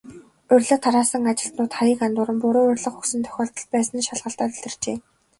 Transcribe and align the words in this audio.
Урилга 0.51 0.77
тараасан 0.85 1.23
ажилтнууд 1.31 1.73
хаяг 1.77 1.99
андууран, 2.05 2.37
буруу 2.43 2.65
урилга 2.71 2.99
өгсөн 2.99 3.21
тохиолдол 3.25 3.67
байсан 3.73 3.95
нь 3.97 4.07
шалгалтаар 4.07 4.51
илэрчээ. 4.57 4.97